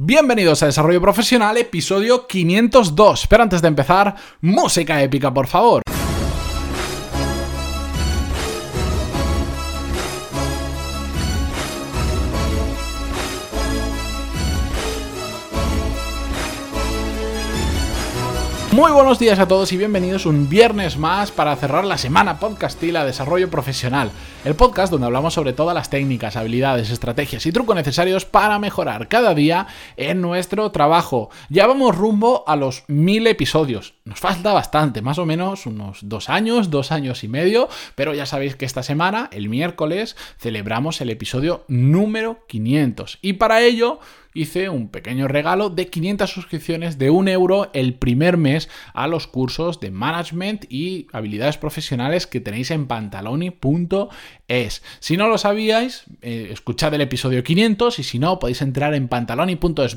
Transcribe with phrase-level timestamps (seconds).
[0.00, 3.26] Bienvenidos a Desarrollo Profesional, episodio 502.
[3.26, 5.82] Pero antes de empezar, música épica, por favor.
[18.78, 23.04] Muy buenos días a todos y bienvenidos un viernes más para cerrar la semana podcastila
[23.04, 24.12] Desarrollo Profesional,
[24.44, 29.08] el podcast donde hablamos sobre todas las técnicas, habilidades, estrategias y trucos necesarios para mejorar
[29.08, 29.66] cada día
[29.96, 31.28] en nuestro trabajo.
[31.48, 33.94] Ya vamos rumbo a los mil episodios.
[34.08, 38.24] Nos falta bastante, más o menos unos dos años, dos años y medio, pero ya
[38.24, 44.00] sabéis que esta semana, el miércoles, celebramos el episodio número 500 y para ello
[44.34, 49.26] hice un pequeño regalo de 500 suscripciones de un euro el primer mes a los
[49.26, 54.82] cursos de management y habilidades profesionales que tenéis en pantaloni.es.
[55.00, 59.08] Si no lo sabíais, eh, escuchad el episodio 500 y si no, podéis entrar en
[59.08, 59.96] pantaloni.es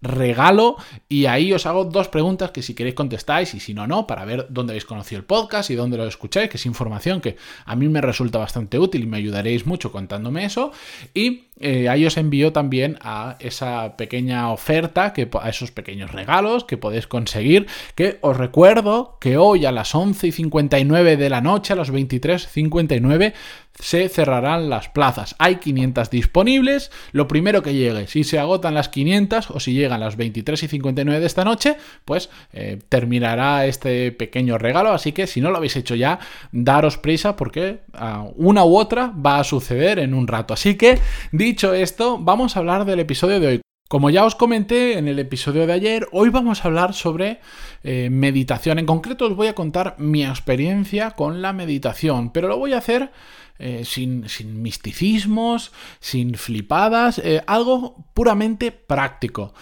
[0.00, 0.76] regalo
[1.08, 2.94] y ahí os hago dos preguntas que si queréis
[3.42, 6.48] y si no, no, para ver dónde habéis conocido el podcast y dónde lo escucháis,
[6.48, 10.44] que es información que a mí me resulta bastante útil y me ayudaréis mucho contándome
[10.44, 10.72] eso.
[11.12, 16.64] Y eh, ahí os envío también a esa pequeña oferta, que, a esos pequeños regalos
[16.64, 21.40] que podéis conseguir, que os recuerdo que hoy a las 11 y 59 de la
[21.40, 23.34] noche, a las 23.59,
[23.78, 25.34] se cerrarán las plazas.
[25.38, 26.90] Hay 500 disponibles.
[27.12, 30.68] Lo primero que llegue, si se agotan las 500 o si llegan las 23 y
[30.68, 34.92] 59 de esta noche, pues eh, terminará este pequeño regalo.
[34.92, 36.18] Así que si no lo habéis hecho ya,
[36.52, 40.54] daros prisa porque uh, una u otra va a suceder en un rato.
[40.54, 40.98] Así que,
[41.32, 43.60] dicho esto, vamos a hablar del episodio de hoy.
[43.88, 47.38] Como ya os comenté en el episodio de ayer, hoy vamos a hablar sobre
[47.82, 48.78] eh, meditación.
[48.78, 52.78] En concreto os voy a contar mi experiencia con la meditación, pero lo voy a
[52.78, 53.10] hacer
[53.58, 59.54] eh, sin, sin, misticismos, sin flipadas, eh, algo puramente práctico.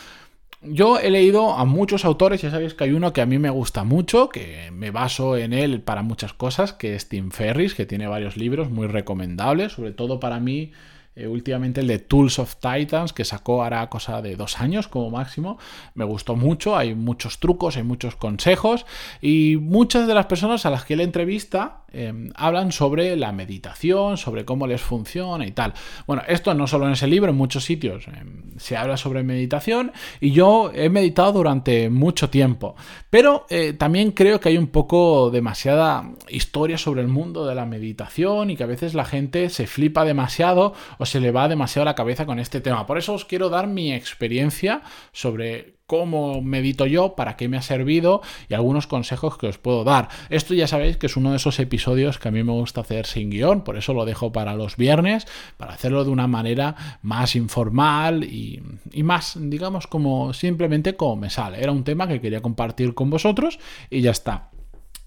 [0.62, 3.50] Yo he leído a muchos autores, ya sabéis que hay uno que a mí me
[3.50, 7.84] gusta mucho, que me baso en él para muchas cosas, que es Tim Ferris, que
[7.84, 10.72] tiene varios libros muy recomendables, sobre todo para mí
[11.14, 15.10] eh, últimamente el de Tools of Titans, que sacó ahora cosa de dos años como
[15.10, 15.58] máximo.
[15.94, 18.86] Me gustó mucho, hay muchos trucos, hay muchos consejos
[19.20, 24.16] y muchas de las personas a las que le entrevista Em, hablan sobre la meditación,
[24.16, 25.74] sobre cómo les funciona y tal.
[26.06, 29.92] Bueno, esto no solo en ese libro, en muchos sitios em, se habla sobre meditación
[30.18, 32.76] y yo he meditado durante mucho tiempo,
[33.10, 37.66] pero eh, también creo que hay un poco demasiada historia sobre el mundo de la
[37.66, 40.72] meditación y que a veces la gente se flipa demasiado
[41.02, 42.86] o se le va demasiado la cabeza con este tema.
[42.86, 47.62] Por eso os quiero dar mi experiencia sobre cómo medito yo, para qué me ha
[47.62, 50.08] servido y algunos consejos que os puedo dar.
[50.30, 53.06] Esto ya sabéis que es uno de esos episodios que a mí me gusta hacer
[53.06, 55.26] sin guion, por eso lo dejo para los viernes,
[55.56, 61.30] para hacerlo de una manera más informal y, y más, digamos, como simplemente como me
[61.30, 61.60] sale.
[61.60, 63.58] Era un tema que quería compartir con vosotros
[63.90, 64.52] y ya está.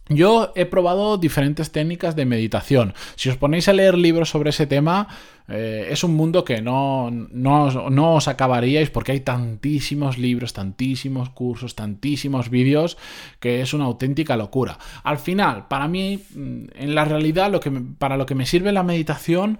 [0.07, 2.93] Yo he probado diferentes técnicas de meditación.
[3.15, 5.07] Si os ponéis a leer libros sobre ese tema,
[5.47, 11.73] eh, es un mundo que no, no, os acabaríais porque hay tantísimos libros, tantísimos cursos,
[11.73, 12.97] tantísimos vídeos
[13.39, 14.77] que es una auténtica locura.
[15.03, 18.71] Al final, para mí, mm, en la realidad, lo que para lo que me sirve
[18.71, 19.57] la meditación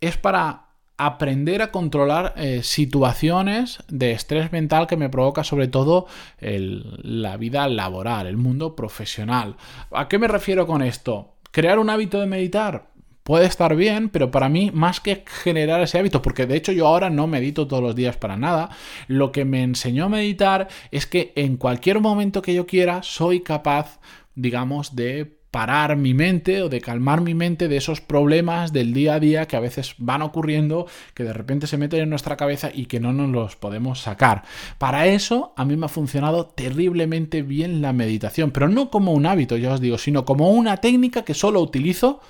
[0.00, 0.63] es para
[0.96, 6.06] aprender a controlar eh, situaciones de estrés mental que me provoca sobre todo
[6.40, 9.56] la vida laboral, el mundo profesional.
[9.90, 11.34] ¿A qué me refiero con esto?
[11.50, 12.94] Crear un hábito de meditar
[13.24, 16.86] puede estar bien, pero para mí más que generar ese hábito, porque de hecho yo
[16.86, 18.70] ahora no medito todos los días para nada,
[19.08, 23.40] lo que me enseñó a meditar es que en cualquier momento que yo quiera soy
[23.40, 23.98] capaz,
[24.34, 29.14] digamos, de parar mi mente o de calmar mi mente de esos problemas del día
[29.14, 32.70] a día que a veces van ocurriendo, que de repente se meten en nuestra cabeza
[32.74, 34.42] y que no nos los podemos sacar.
[34.78, 39.26] Para eso a mí me ha funcionado terriblemente bien la meditación, pero no como un
[39.26, 42.20] hábito, ya os digo, sino como una técnica que solo utilizo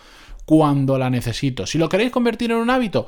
[0.44, 1.66] cuando la necesito.
[1.66, 3.06] Si lo queréis convertir en un hábito,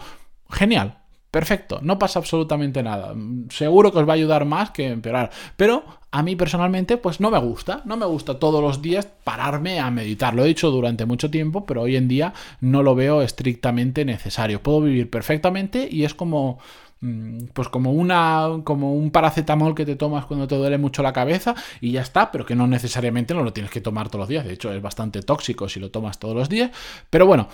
[0.48, 0.96] genial,
[1.36, 3.14] Perfecto, no pasa absolutamente nada.
[3.50, 5.30] Seguro que os va a ayudar más que empeorar.
[5.58, 7.82] Pero a mí personalmente, pues no me gusta.
[7.84, 10.32] No me gusta todos los días pararme a meditar.
[10.32, 14.62] Lo he dicho durante mucho tiempo, pero hoy en día no lo veo estrictamente necesario.
[14.62, 16.58] Puedo vivir perfectamente y es como
[17.02, 21.12] mm, pues como una como un paracetamol que te tomas cuando te duele mucho la
[21.12, 24.28] cabeza y ya está, pero que no necesariamente no lo tienes que tomar todos los
[24.30, 26.70] días, de hecho es bastante tóxico si lo tomas todos los días,
[27.10, 27.48] pero bueno,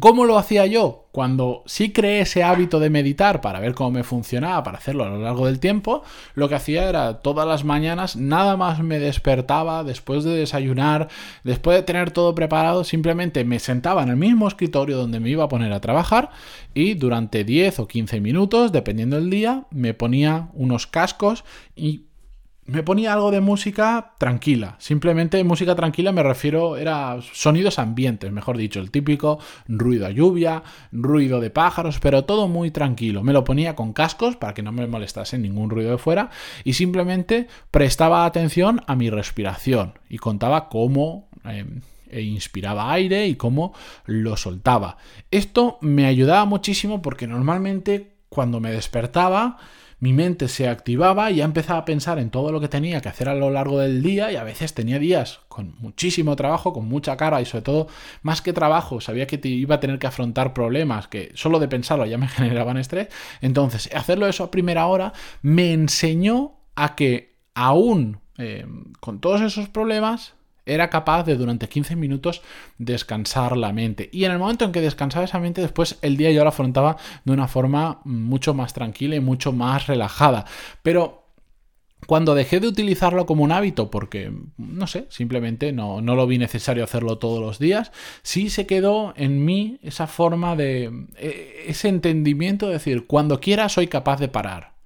[0.00, 1.06] ¿Cómo lo hacía yo?
[1.12, 5.08] Cuando sí creé ese hábito de meditar para ver cómo me funcionaba, para hacerlo a
[5.08, 6.02] lo largo del tiempo,
[6.34, 11.08] lo que hacía era todas las mañanas, nada más me despertaba después de desayunar,
[11.42, 15.44] después de tener todo preparado, simplemente me sentaba en el mismo escritorio donde me iba
[15.44, 16.30] a poner a trabajar
[16.74, 21.44] y durante 10 o 15 minutos, dependiendo del día, me ponía unos cascos
[21.74, 22.07] y
[22.68, 24.76] me ponía algo de música tranquila.
[24.78, 30.62] Simplemente música tranquila me refiero, era sonidos ambientes, mejor dicho, el típico ruido a lluvia,
[30.92, 33.22] ruido de pájaros, pero todo muy tranquilo.
[33.22, 36.28] Me lo ponía con cascos para que no me molestase ningún ruido de fuera
[36.62, 41.28] y simplemente prestaba atención a mi respiración y contaba cómo...
[41.44, 41.80] Em,
[42.10, 43.74] e inspiraba aire y cómo
[44.06, 44.96] lo soltaba.
[45.30, 49.58] Esto me ayudaba muchísimo porque normalmente cuando me despertaba
[50.00, 53.08] mi mente se activaba y ya empezaba a pensar en todo lo que tenía que
[53.08, 56.86] hacer a lo largo del día y a veces tenía días con muchísimo trabajo, con
[56.86, 57.88] mucha cara y sobre todo
[58.22, 62.06] más que trabajo, sabía que iba a tener que afrontar problemas que solo de pensarlo
[62.06, 63.08] ya me generaban estrés.
[63.40, 65.12] Entonces, hacerlo eso a primera hora
[65.42, 68.66] me enseñó a que aún eh,
[69.00, 70.34] con todos esos problemas
[70.68, 72.42] era capaz de durante 15 minutos
[72.78, 74.08] descansar la mente.
[74.12, 76.96] Y en el momento en que descansaba esa mente, después el día yo lo afrontaba
[77.24, 80.44] de una forma mucho más tranquila y mucho más relajada.
[80.82, 81.28] Pero
[82.06, 86.38] cuando dejé de utilizarlo como un hábito, porque, no sé, simplemente no, no, lo vi
[86.38, 87.92] necesario hacerlo todos los días,
[88.22, 93.68] sí se quedó en mí esa forma de, e, ese entendimiento de decir, cuando quiera
[93.68, 94.77] soy capaz de parar.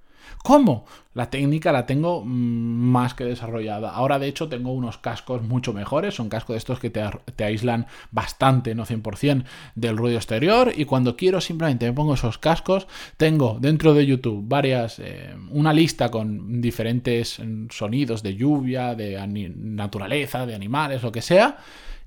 [0.43, 0.85] ¿Cómo?
[1.15, 3.91] La técnica la tengo mm, más que desarrollada.
[3.91, 6.15] Ahora, de hecho, tengo unos cascos mucho mejores.
[6.15, 9.45] Son cascos de estos que te, aíslan bastante, no 100%,
[9.75, 10.73] del ruido exterior.
[10.75, 12.89] Y cuando quiero, simplemente me pongo esos cascos.
[13.17, 19.25] Tengo dentro de YouTube varias, eh, una lista con diferentes mm, sonidos de lluvia, de
[19.57, 21.59] naturaleza, de animales, lo que sea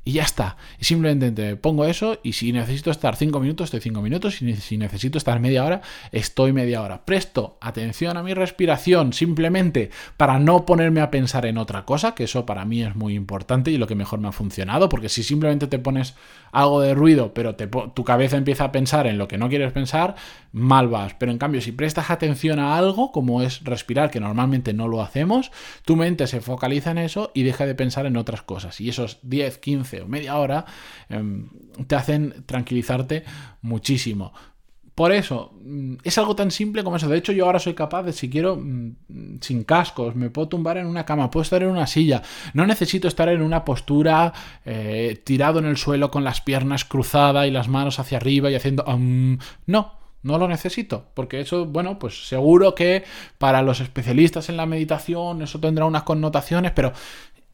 [0.05, 0.55] y ya está.
[0.79, 4.41] Y simplemente pongo eso y si necesito estar 5 minutos, estoy 5 minutos.
[4.41, 5.81] Y si necesito estar media hora,
[6.11, 7.03] estoy media hora.
[7.03, 12.25] Presto atención a mi respiración simplemente para no ponerme a pensar en otra cosa, que
[12.25, 15.23] eso para mí es muy importante y lo que mejor me ha funcionado, porque si
[15.23, 16.13] simplemente te pones
[16.51, 20.15] algo de ruido, pero tu cabeza empieza a pensar en lo que no quieres pensar,
[20.51, 21.15] mal vas.
[21.15, 25.01] Pero en cambio, si prestas atención a algo, como es respirar, que normalmente no lo
[25.01, 25.51] hacemos,
[25.83, 28.79] tu mente se focaliza en eso y deja de pensar en otras cosas.
[28.79, 30.65] Y esos 10, 15 o media hora
[31.09, 31.47] em,
[31.87, 33.23] te hacen tranquilizarte
[33.61, 34.33] muchísimo.
[34.95, 37.09] Por eso, mm, es algo tan simple como eso.
[37.09, 40.77] De hecho, yo ahora soy capaz de, si quiero, mm, sin cascos, me puedo tumbar
[40.77, 42.21] en una cama, puedo estar en una silla.
[42.53, 44.31] No necesito estar en una postura
[44.63, 48.55] eh, tirado en el suelo con las piernas cruzadas y las manos hacia arriba y
[48.55, 48.85] haciendo...
[49.65, 49.91] no,
[50.23, 53.03] no lo necesito, porque eso, bueno, pues seguro que
[53.37, 56.93] para los especialistas en la meditación eso tendrá unas connotaciones, pero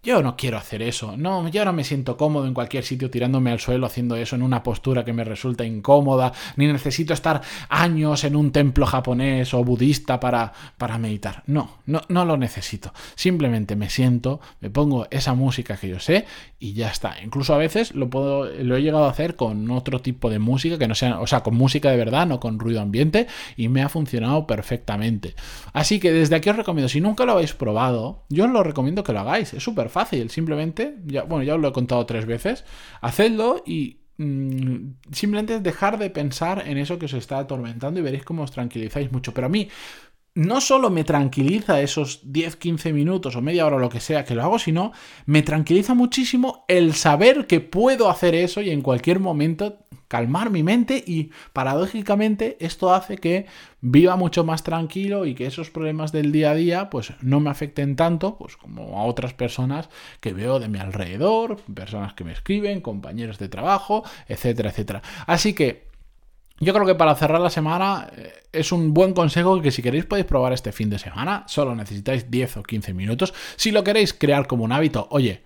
[0.03, 1.15] yo no quiero hacer eso.
[1.15, 4.41] No, yo no me siento cómodo en cualquier sitio tirándome al suelo haciendo eso en
[4.41, 9.63] una postura que me resulta incómoda, ni necesito estar años en un templo japonés o
[9.63, 11.43] budista para, para meditar.
[11.45, 12.93] No, no, no lo necesito.
[13.15, 16.25] Simplemente me siento, me pongo esa música que yo sé
[16.59, 17.17] y ya está.
[17.23, 20.79] Incluso a veces lo puedo, lo he llegado a hacer con otro tipo de música
[20.79, 23.83] que no sea, o sea, con música de verdad, no con ruido ambiente, y me
[23.83, 25.35] ha funcionado perfectamente.
[25.73, 29.03] Así que desde aquí os recomiendo, si nunca lo habéis probado, yo os lo recomiendo
[29.03, 29.53] que lo hagáis.
[29.53, 32.65] Es súper fácil, simplemente, ya, bueno, ya os lo he contado tres veces,
[33.01, 38.23] hacedlo y mm, simplemente dejar de pensar en eso que os está atormentando y veréis
[38.23, 39.33] cómo os tranquilizáis mucho.
[39.33, 39.69] Pero a mí
[40.33, 44.23] no solo me tranquiliza esos 10, 15 minutos o media hora o lo que sea
[44.23, 44.93] que lo hago, sino
[45.25, 50.61] me tranquiliza muchísimo el saber que puedo hacer eso y en cualquier momento calmar mi
[50.61, 53.45] mente y paradójicamente esto hace que
[53.79, 57.49] viva mucho más tranquilo y que esos problemas del día a día pues no me
[57.49, 62.33] afecten tanto pues como a otras personas que veo de mi alrededor, personas que me
[62.33, 65.01] escriben, compañeros de trabajo, etcétera, etcétera.
[65.27, 65.90] Así que
[66.61, 70.05] yo creo que para cerrar la semana eh, es un buen consejo que si queréis
[70.05, 71.43] podéis probar este fin de semana.
[71.47, 73.33] Solo necesitáis 10 o 15 minutos.
[73.55, 75.43] Si lo queréis crear como un hábito, oye,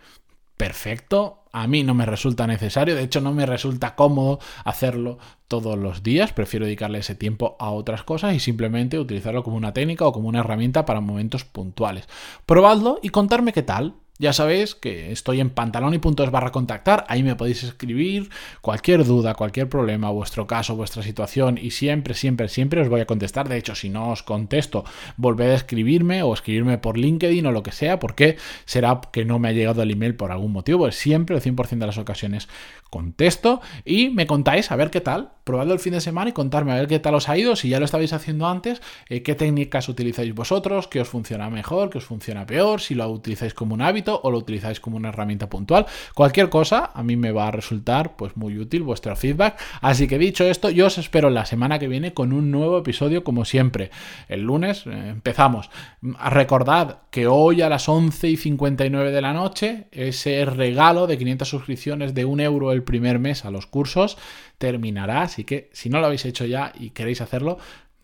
[0.57, 1.41] perfecto.
[1.53, 6.03] A mí no me resulta necesario, de hecho no me resulta cómodo hacerlo todos los
[6.03, 10.12] días, prefiero dedicarle ese tiempo a otras cosas y simplemente utilizarlo como una técnica o
[10.12, 12.10] como una herramienta para momentos puntuales.
[12.45, 13.95] Probadlo y contarme qué tal.
[14.17, 18.29] Ya sabéis que estoy en puntos barra contactar, ahí me podéis escribir
[18.62, 23.05] cualquier duda, cualquier problema, vuestro caso, vuestra situación y siempre, siempre, siempre os voy a
[23.05, 23.50] contestar.
[23.50, 24.86] De hecho, si no os contesto,
[25.17, 29.38] volved a escribirme o escribirme por LinkedIn o lo que sea, porque será que no
[29.38, 30.79] me ha llegado el email por algún motivo.
[30.79, 32.48] Pues siempre, el 100% de las ocasiones,
[32.89, 35.34] contesto y me contáis a ver qué tal.
[35.43, 37.69] Probadlo el fin de semana y contarme a ver qué tal os ha ido, si
[37.69, 41.98] ya lo estabais haciendo antes, eh, qué técnicas utilizáis vosotros, qué os funciona mejor, qué
[41.98, 45.50] os funciona peor, si lo utilizáis como un hábito o lo utilizáis como una herramienta
[45.50, 45.85] puntual.
[46.13, 49.59] Cualquier cosa a mí me va a resultar pues muy útil vuestro feedback.
[49.81, 53.24] Así que dicho esto, yo os espero la semana que viene con un nuevo episodio
[53.24, 53.91] como siempre.
[54.27, 55.69] El lunes eh, empezamos.
[56.01, 61.47] Recordad que hoy a las 11 y 59 de la noche ese regalo de 500
[61.47, 64.17] suscripciones de un euro el primer mes a los cursos
[64.57, 65.24] terminará.
[65.24, 67.57] Así que si no lo habéis hecho ya y queréis hacerlo,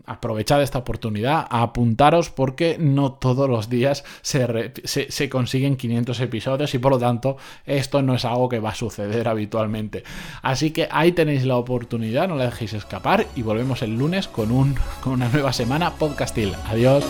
[0.06, 6.92] aprovechad esta oportunidad, apuntaros porque no todos los días se, consiguen 500 episodios y por
[6.92, 10.04] lo tanto esto no es algo que va a suceder habitualmente.
[10.42, 14.52] Así que ahí tenéis la oportunidad, no la dejéis escapar y volvemos el lunes con,
[14.52, 16.54] un, con una nueva semana podcastil.
[16.68, 17.06] Adiós.